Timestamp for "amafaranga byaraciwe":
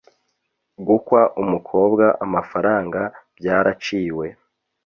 2.25-4.25